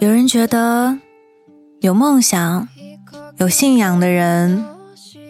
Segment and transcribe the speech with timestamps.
[0.00, 0.98] 有人觉得，
[1.80, 2.68] 有梦想、
[3.36, 4.64] 有信仰的人，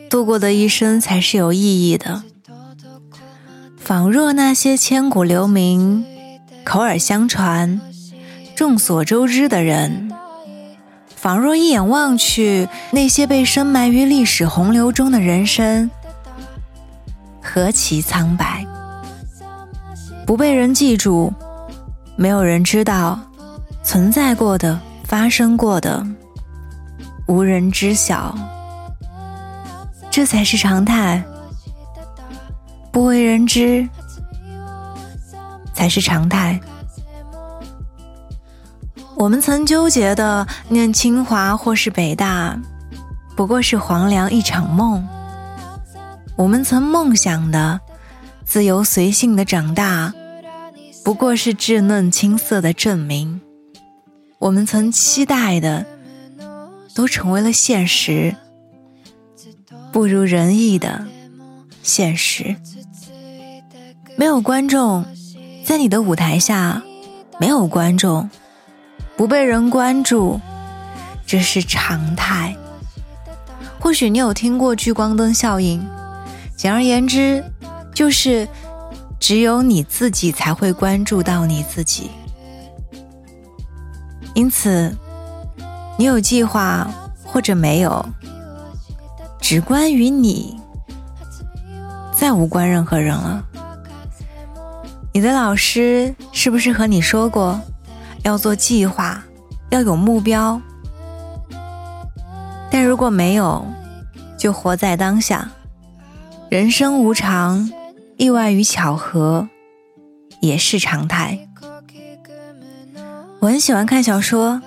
[0.08, 2.22] 度过的一生才是有意义的。
[3.76, 6.04] 仿若那些千古留名、
[6.64, 7.80] 口耳相传、
[8.54, 10.12] 众所周知的人，
[11.08, 15.90] 仿若一眼望去那些被深埋于历史洪流中的人生，
[17.42, 18.64] 何其苍白！
[20.24, 21.32] 不被人记住，
[22.14, 23.18] 没有人知道。
[23.82, 26.06] 存在过的、发生过的，
[27.26, 28.36] 无人知晓，
[30.10, 31.22] 这才是常态。
[32.92, 33.88] 不为人知，
[35.72, 36.60] 才是常态。
[39.16, 42.58] 我们曾纠结的念清华或是北大，
[43.36, 45.02] 不过是黄粱一场梦；
[46.36, 47.80] 我们曾梦想的
[48.44, 50.12] 自由随性的长大，
[51.04, 53.40] 不过是稚嫩青涩的证明。
[54.40, 55.84] 我们曾期待的，
[56.94, 58.34] 都成为了现实，
[59.92, 61.06] 不如人意的
[61.82, 62.56] 现实。
[64.16, 65.04] 没有观众，
[65.62, 66.82] 在你的舞台下，
[67.38, 68.30] 没有观众，
[69.14, 70.40] 不被人关注，
[71.26, 72.56] 这是常态。
[73.78, 75.86] 或许你有听过聚光灯效应，
[76.56, 77.44] 简而言之，
[77.94, 78.48] 就是
[79.18, 82.10] 只有你自己才会关注到你自己。
[84.34, 84.96] 因此，
[85.98, 86.88] 你有计划
[87.24, 88.04] 或者没有，
[89.40, 90.60] 只关于你，
[92.14, 93.44] 再无关任何人了。
[95.12, 97.60] 你的老师是不是和你说过，
[98.22, 99.22] 要做计划，
[99.70, 100.60] 要有目标？
[102.70, 103.66] 但如果没有，
[104.38, 105.50] 就活在当下。
[106.48, 107.70] 人生无常，
[108.16, 109.48] 意外与巧合
[110.40, 111.48] 也是常态。
[113.40, 114.60] 我很喜欢看小说，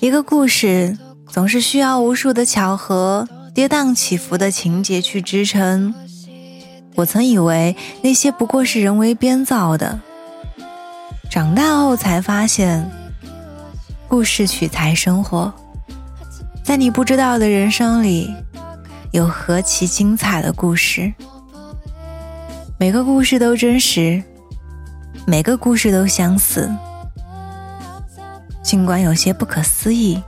[0.00, 0.96] 一个故事
[1.28, 5.94] 总是需要无数的巧合、跌宕起伏的情节去支撑。
[6.94, 10.00] 我曾以为那些不过是人为编造的，
[11.30, 12.90] 长大后才发现，
[14.08, 15.52] 故事取材生活，
[16.64, 18.34] 在你不知道的人生里，
[19.10, 21.12] 有何其精彩的故事。
[22.80, 24.22] 每个故事都真实，
[25.26, 26.70] 每个故事都相似。
[28.66, 30.20] 尽管有些不可思议，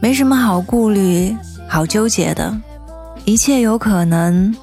[0.00, 1.36] 没什么好顾虑、
[1.68, 2.56] 好纠结的，
[3.24, 4.54] 一切有可能。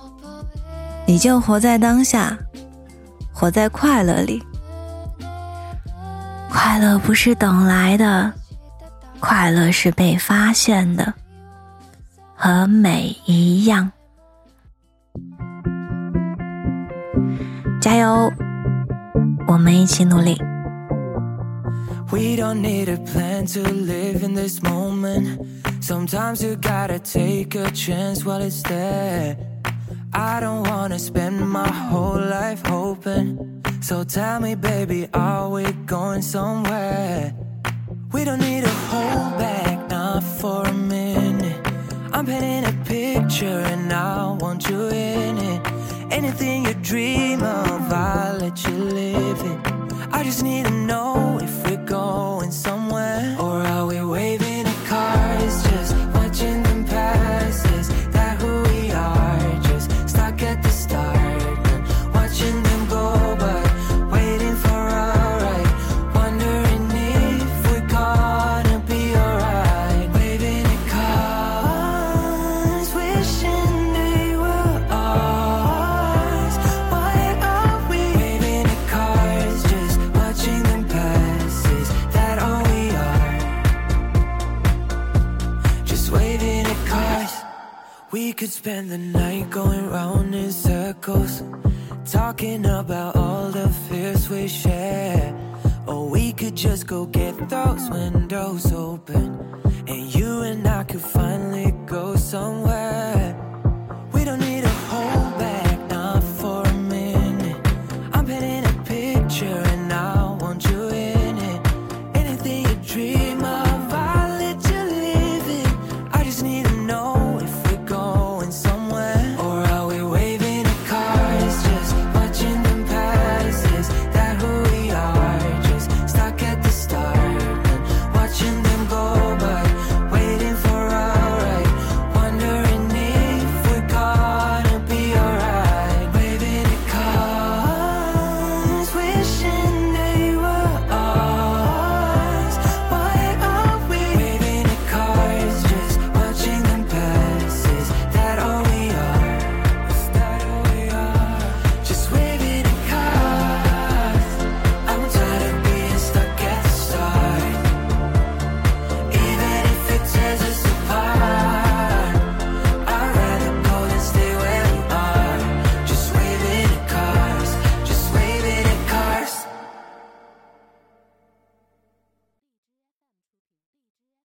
[1.06, 2.38] 你就活在当下，
[3.34, 4.42] 活在快乐里。
[6.50, 8.32] 快乐不是等来的，
[9.20, 11.14] 快乐是被发现的，
[12.38, 13.92] 和美一样。
[17.82, 18.32] 加油，
[19.46, 20.42] 我们一起努力。
[22.14, 25.48] We don't need a plan to live in this moment.
[25.84, 29.36] Sometimes you gotta take a chance while it's there.
[30.14, 33.64] I don't wanna spend my whole life hoping.
[33.82, 37.34] So tell me, baby, are we going somewhere?
[38.12, 41.60] We don't need to hold back, not for a minute.
[42.12, 45.62] I'm painting a picture and I want you in it.
[46.12, 49.60] Anything you dream of, I'll let you live it.
[50.12, 51.23] I just need to know
[88.64, 91.44] spend the night going round in circles,
[92.06, 95.36] talking about all the fears we share.
[95.86, 99.38] Or we could just go get those windows open,
[99.86, 102.63] and you and I could finally go somewhere.